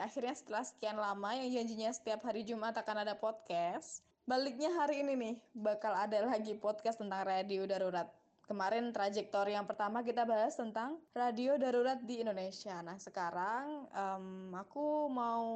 [0.00, 5.12] Akhirnya setelah sekian lama yang janjinya setiap hari Jumat akan ada podcast, baliknya hari ini
[5.12, 8.08] nih bakal ada lagi podcast tentang radio darurat.
[8.48, 12.82] Kemarin trajektori yang pertama kita bahas tentang radio darurat di Indonesia.
[12.82, 15.46] Nah sekarang um, aku mau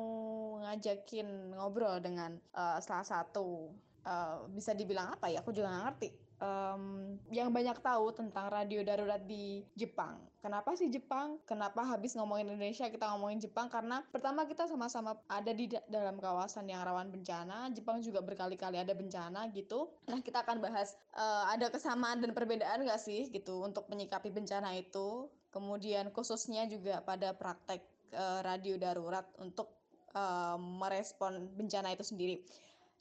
[0.63, 3.75] ngajakin ngobrol dengan uh, salah satu
[4.07, 5.43] uh, bisa dibilang apa ya?
[5.43, 10.19] Aku juga nggak ngerti um, yang banyak tahu tentang radio darurat di Jepang.
[10.45, 11.41] Kenapa sih Jepang?
[11.49, 13.73] Kenapa habis ngomongin Indonesia kita ngomongin Jepang?
[13.73, 17.73] Karena pertama kita sama-sama ada di da dalam kawasan yang rawan bencana.
[17.73, 19.89] Jepang juga berkali-kali ada bencana gitu.
[20.11, 24.77] Nah kita akan bahas uh, ada kesamaan dan perbedaan nggak sih gitu untuk menyikapi bencana
[24.77, 25.33] itu.
[25.49, 27.81] Kemudian khususnya juga pada praktek
[28.13, 29.73] uh, radio darurat untuk
[30.13, 32.45] uh, merespon bencana itu sendiri.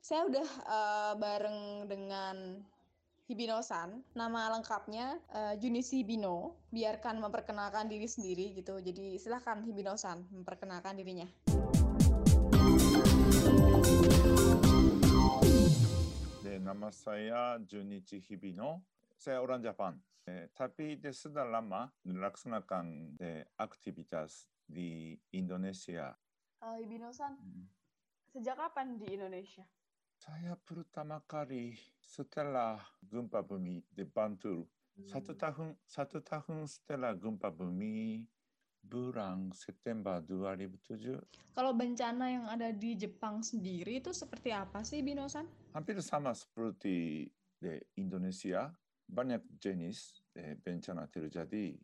[0.04, 2.60] Saya udah uh, bareng dengan
[3.24, 4.04] Hibino-san.
[4.20, 6.60] Nama lengkapnya uh, Junichi Hibino.
[6.76, 8.84] Biarkan memperkenalkan diri sendiri gitu.
[8.84, 11.24] Jadi silahkan Hibino-san memperkenalkan dirinya.
[16.44, 18.84] De, nama saya Junichi Hibino.
[19.16, 19.96] Saya orang Jepang.
[20.28, 26.12] Eh, tapi de, sudah lama melaksanakan de, aktivitas di Indonesia.
[26.60, 27.72] Uh, Hibino-san, hmm.
[28.36, 29.64] sejak kapan di Indonesia?
[30.24, 34.64] Saya pertama kali setelah gempa bumi di Bantul.
[34.96, 35.04] Hmm.
[35.04, 38.24] Satu tahun satu tahun setelah gempa bumi
[38.80, 41.20] bulan September 2007.
[41.52, 45.44] Kalau bencana yang ada di Jepang sendiri itu seperti apa sih Binosan?
[45.76, 47.28] Hampir sama seperti
[47.60, 48.72] di Indonesia.
[49.04, 50.24] Banyak jenis
[50.64, 51.76] bencana terjadi.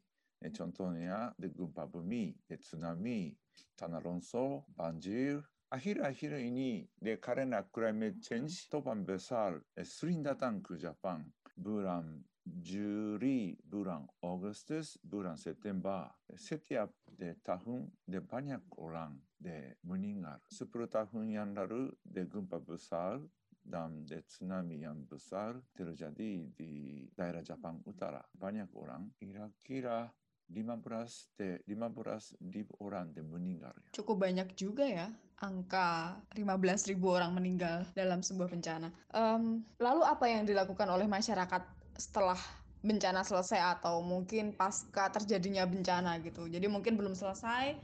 [0.56, 3.36] Contohnya di gempa bumi, di tsunami,
[3.76, 11.30] tanah longsor, banjir, 아히라 히르이니 내 카레나 크라메 첸지 토반 베살 스린다 땅크 자판
[11.61, 12.26] 브람
[12.66, 16.89] 주리 브랑 오거스트스 브랑 세템바 세티압
[17.21, 23.21] 데 타훈 데 바냐 오랑 데 무닝알 스프로 타훈 얀라르 데 군파 부살
[23.70, 30.11] 담で津波やんぶさる、テルジャディ、ディ、ダイラジャパン、ウタラ、バニャコラン、イラキラ、
[30.49, 33.73] 15 de 15 ribu orang de meninggal.
[33.93, 35.08] Cukup banyak juga ya
[35.39, 38.92] angka 15 ribu orang meninggal dalam sebuah bencana.
[39.15, 41.64] Um, lalu apa yang dilakukan oleh masyarakat
[41.95, 42.39] setelah
[42.80, 46.48] bencana selesai atau mungkin pasca terjadinya bencana gitu.
[46.48, 47.76] Jadi mungkin belum selesai,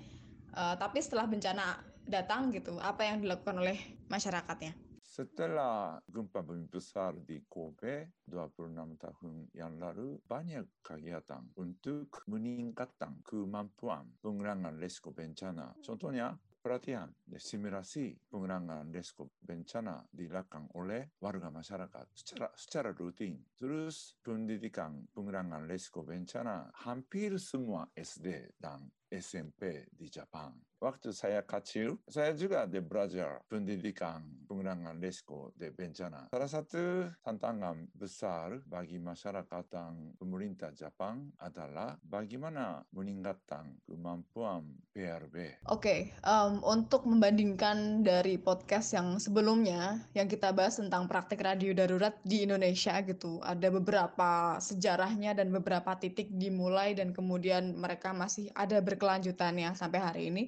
[0.55, 3.75] uh, tapi setelah bencana datang gitu, apa yang dilakukan oleh
[4.07, 4.75] masyarakatnya?
[5.15, 14.11] Setelah gempa bumi besar di Kobe 26 tahun yang lalu, banyak kegiatan untuk meningkatkan kemampuan
[14.19, 15.71] pengerangan resiko bencana.
[15.79, 23.39] Contohnya, pelatihan dan simulasi pengerangan resiko bencana dilakukan oleh warga masyarakat secara, secara rutin.
[23.55, 30.53] Terus pendidikan pengerangan resiko bencana hampir semua SD dan SMP di Jepang.
[30.85, 36.29] Waktu saya kecil, saya juga di belajar pendidikan pengerangan resiko di bencana.
[36.29, 45.65] Salah satu tantangan besar bagi masyarakat dan pemerintah Jepang adalah bagaimana meningkatkan kemampuan PRB.
[45.71, 51.73] Oke, okay, um, untuk membandingkan dari podcast yang sebelumnya, yang kita bahas tentang praktik radio
[51.73, 58.53] darurat di Indonesia gitu, ada beberapa sejarahnya dan beberapa titik dimulai dan kemudian mereka masih
[58.53, 60.43] ada berkelanjutannya sampai hari ini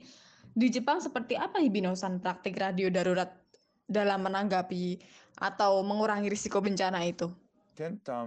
[0.58, 3.30] di Jepang seperti apa Hibinosan praktik radio darurat
[3.86, 4.98] dalam menanggapi
[5.38, 7.30] atau mengurangi risiko bencana itu?
[7.78, 8.26] Tentang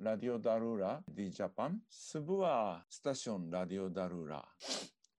[0.00, 4.48] radio darurat di Jepang, sebuah stasiun radio darurat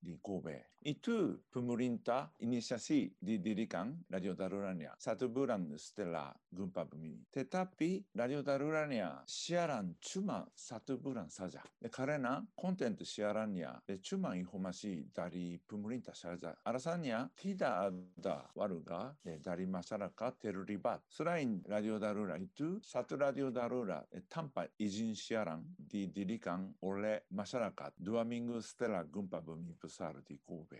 [0.02, 0.73] di Kobe.
[0.84, 7.32] Itu pemerintah inisiasi didirikan radio daruratnya satu bulan setelah gempa bumi.
[7.32, 11.64] Tetapi radio daruratnya siaran cuma satu bulan saja.
[11.88, 16.52] Karena konten siarannya cuma informasi dari pemerintah saja.
[16.68, 21.08] Alasannya tidak ada warga dari masyarakat terlibat.
[21.08, 28.60] Selain radio darurat itu, satu radio darurat tanpa izin siaran didirikan oleh masyarakat dua minggu
[28.60, 30.73] setelah gempa bumi besar di Kobe.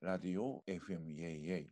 [0.00, 1.68] 라디오 FM 예예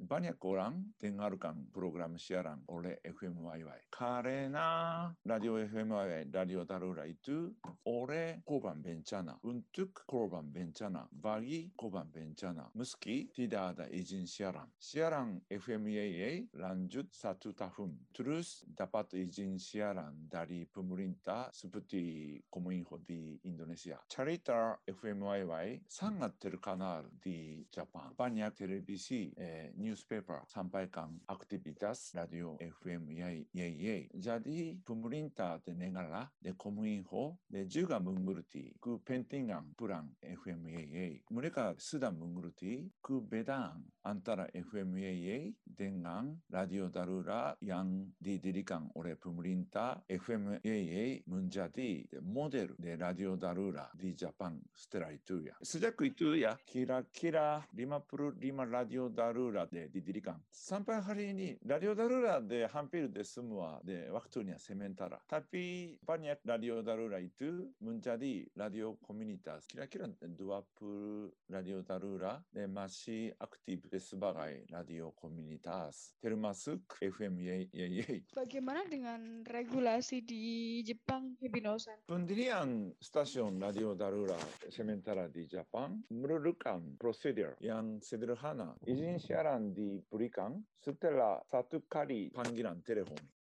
[0.00, 3.64] バニャコラン、テンガルカン、プログラムシアラン、オレ FMYY。
[3.90, 55.54] カレーな、ラディオ FMYY、ラディオダルライトゥ、レ、コバンベンチャナ、ウントゥク、コロバンベンチャナ、バギ、コバンベンチャナ、ムスキ、ティダーダ、イジンシアラン、シアラン FMAA、ランジュ、サトゥタフン、トゥルス、ダパトイジンシアラン、ダリ、プムリンタ、スプティ、コムインホディ、インドネシア、チャリタ FMYY、サンガテルカナール、ディ、ジャパン、バニャテレビシ、えーニュースペーパー参拝館アクティビタスラディオ FM やいやいやいジャディプムリンターでネガラでコムインホでジュガムングルティクペンティンガンプラン FM やいやいムレカスダムングルティクベダンアンタラ FM やいやいデンガンラディオダルーラヤンディディリカンオレプムリンタ FM やいやいムンジャディでモデルでラディオダルーラディジャパンステライトゥーヤ。
[55.62, 60.40] スジャクイトゥーヤキラキラリマプルリマラディオダルーラでディディリカン。
[60.52, 65.18] サンパンハリにラディオダルラでハンピルでスムワでワクトゥニアセメンタラ。
[65.26, 78.24] タピパニアラディオダルライトゥムンチャディラディオコミュニタスキラキラドゥアプルラディオダルラでマシアクティブデスバガイラディオコミュニタステルマスク FM イェイイェイイェイ。
[78.34, 82.06] Bagaimana dengan regulasi di Jepang Hebinosan?
[82.06, 84.36] Pendirian stasiun Radio Darura
[84.70, 88.76] Sementara di Jepang merupakan prosedur yang sederhana.
[88.84, 93.43] Izin siaran Grandi Brican, Stella Satukari Pangiran Telefoni.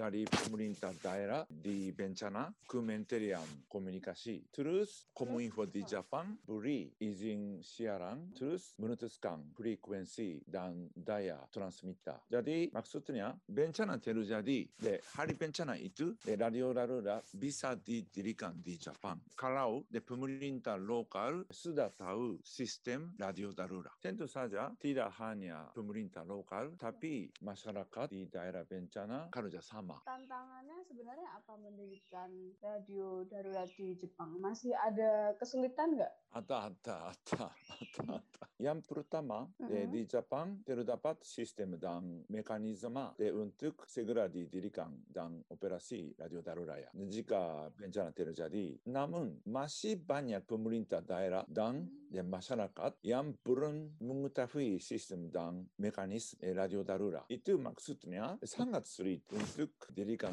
[0.00, 4.48] Dari pemerintah daerah di bencana Kementerian Komunikasi.
[4.48, 12.16] Terus Kominfo di Jepang beri izin siaran, terus memutuskan frekuensi dan daya transmitter.
[12.32, 19.20] Jadi maksudnya bencana terjadi, de hari bencana itu de radio darurat bisa didirikan di Jepang.
[19.36, 23.92] Kalau de pemerintah lokal sudah tahu sistem radio darurat.
[24.00, 29.60] Tentu saja tidak hanya pemerintah lokal, tapi masyarakat di daerah bencana kerja
[30.02, 34.38] Tantangannya sebenarnya apa mendirikan radio darurat di Jepang?
[34.38, 36.12] Masih ada kesulitan nggak?
[36.30, 38.44] Ada, ada, ada, ada, ada.
[38.60, 39.90] Yang pertama, de, Mhm.
[39.90, 46.78] di Jepang terdapat sistem dan mekanisme untuk segera didirikan dan operasi radio darurat.
[46.78, 46.90] ya.
[46.94, 55.30] Jika bencana terjadi, namun masih banyak pemerintah daerah dan de, masyarakat yang belum mengetahui sistem
[55.32, 57.24] dan mekanisme radio darurat.
[57.26, 60.32] Itu maksudnya sangat sulit untuk dirikan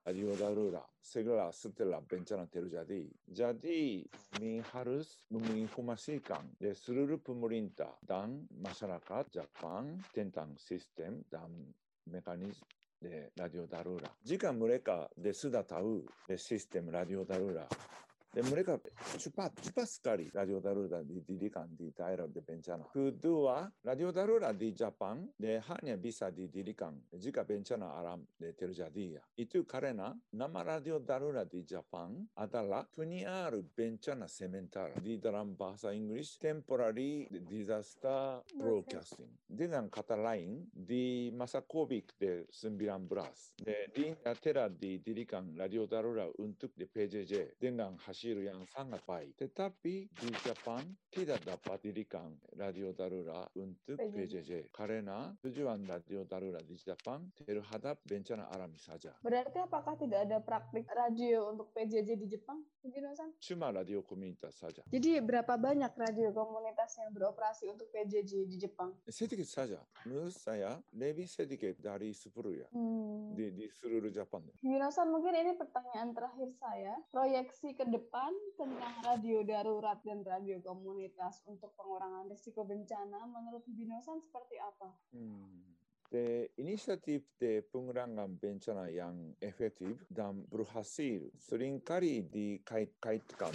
[0.00, 3.04] radio darurat segera setelah bencana terjadi.
[3.28, 11.52] Jadi, kami harus menginformasikan de seluruh pemerintah dan masyarakat Jepang tentang sistem dan
[12.08, 12.66] mekanisme
[13.00, 14.12] de radio darura.
[14.20, 17.64] Jika mereka de sudah tahu de sistem radio darura
[18.30, 18.78] de mereka
[19.18, 22.86] cepat, cepat sekali radio darurat didirikan di daerah de bencana.
[22.94, 29.18] Kedua, radio darurat di Jepang de hanya bisa didirikan jika bencana alam de terjadi.
[29.18, 29.22] ya.
[29.34, 36.38] Itu karena nama radio darurat di Jepang adalah penyiar bencana sementara di dalam bahasa Inggris
[36.38, 39.42] temporary disaster broadcasting.
[39.50, 42.46] Dengan kata lain, di masa COVID-19,
[43.58, 49.32] de, di telah didirikan radio darurat untuk di PJJ dengan hasil yang sangat baik.
[49.40, 54.68] Tetapi di Jepang tidak dapat didirikan radio darurat untuk PJJ.
[54.68, 59.16] Karena tujuan radio darurat di Jepang terhadap bencana alami saja.
[59.24, 63.32] Berarti apakah tidak ada praktik radio untuk PJJ di Jepang, Hibinosan?
[63.40, 64.84] Cuma radio komunitas saja.
[64.92, 68.92] Jadi berapa banyak radio komunitas yang beroperasi untuk PJJ di Jepang?
[69.08, 69.80] Sedikit saja.
[70.04, 73.34] Menurut saya lebih sedikit dari 10 ya Hmm.
[73.34, 74.42] di, di seluruh Jepang.
[74.62, 76.94] Hibinosan, mungkin ini pertanyaan terakhir saya.
[77.14, 78.09] Proyeksi ke depan
[78.60, 84.90] tentang radio darurat dan radio komunitas untuk pengurangan risiko bencana menurut Hibinosan seperti apa?
[85.16, 85.64] Hmm.
[86.10, 93.54] De, inisiatif de pengurangan bencana yang efektif dan berhasil sering kali dikait-kaitkan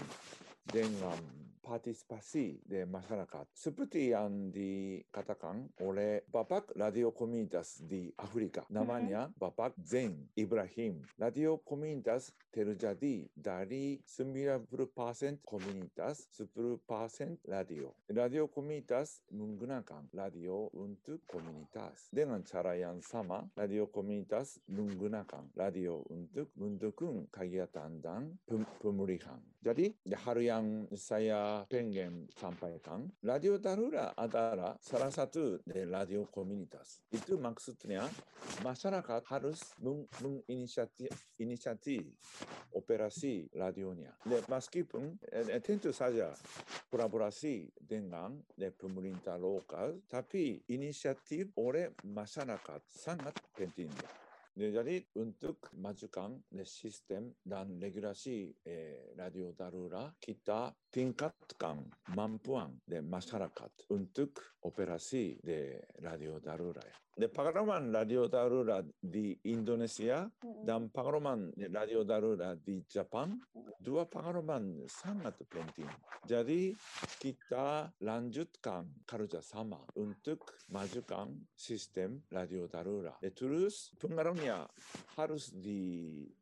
[0.64, 1.20] dengan
[1.66, 3.50] partisipasi de masyarakat.
[3.58, 8.62] Seperti yang dikatakan oleh Bapak Radio Komunitas di Afrika.
[8.70, 11.02] Namanya Bapak Zen Ibrahim.
[11.18, 17.92] Radio Komunitas terjadi dari 90% komunitas, 10% radio.
[18.08, 22.08] Radio komunitas menggunakan radio untuk komunitas.
[22.12, 29.40] Dengan cara yang sama, radio komunitas menggunakan radio untuk mendukung kegiatan dan pem- pemulihan.
[29.60, 37.02] Jadi, hal yang saya ラペンゲン参拝館、ラディオダルラアダラサラサトゥでラディオコミュニタス。
[37.14, 38.10] イトゥマクステニア、
[38.62, 42.04] マシャラカハルスムンムンイニシャティ、イニシャティ、
[42.74, 44.30] オペラシーラディオニア。
[44.30, 45.18] で、マスキプン、
[45.64, 46.28] テントサジャ。
[46.92, 53.92] colaborasi dengan pemerintah lokal tapi inisiatif oleh masyarakat sangat penting.
[54.56, 64.56] Jadi untuk majukan sistem dan regulasi eh, radio darurat, kita tingkatkan kemampuan de masyarakat untuk
[64.64, 66.88] operasi de radio darurat.
[67.16, 70.28] De pengalaman radio darurat di Indonesia
[70.64, 73.40] dan pengalaman radio darurat di Jepang,
[73.80, 75.88] dua pengalaman sangat penting.
[76.28, 76.76] Jadi
[77.20, 83.16] kita lanjutkan kerjasama untuk majukan sistem radio darurat.
[83.24, 83.96] De, terus
[84.46, 84.70] pengaruhnya
[85.16, 85.82] harus di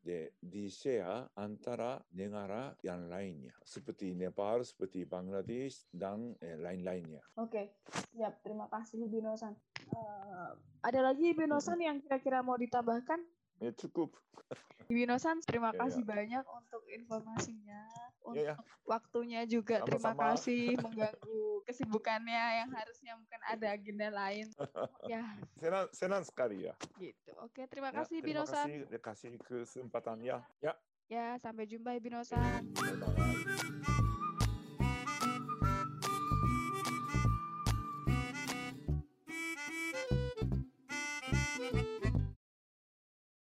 [0.01, 7.21] de, di share antara negara yang lainnya seperti Nepal, seperti Bangladesh dan eh, lain-lainnya.
[7.39, 7.79] Oke,
[8.11, 8.41] siap.
[8.43, 9.55] Terima kasih Binosan.
[9.93, 10.51] Uh,
[10.83, 13.21] ada lagi Binosan yang kira-kira mau ditambahkan?
[13.63, 14.11] Ya cukup.
[14.91, 17.87] Binosan, terima Ya, kasih banyak untuk informasinya,
[18.19, 18.83] untuk Ya, ya.
[18.83, 19.79] waktunya juga.
[19.87, 20.35] Terima Sama-sama.
[20.35, 24.51] kasih mengganggu kesibukannya yang harusnya mungkin ada agenda lain.
[25.11, 25.23] ya,
[25.55, 26.75] Senang, senang sekali ya.
[26.99, 27.31] gitu.
[27.39, 28.67] Oke, terima Ya, kasih terima Binosan.
[28.67, 30.43] kasih, kasih kesempatan ya.
[30.59, 30.75] Ya.
[31.07, 32.67] Ya, sampai jumpa Binosan.
[32.75, 34.02] Bye-bye.